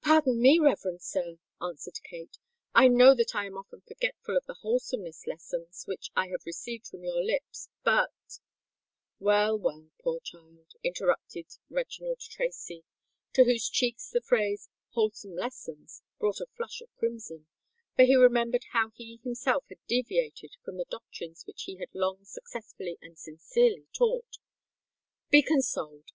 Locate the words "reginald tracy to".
11.68-13.42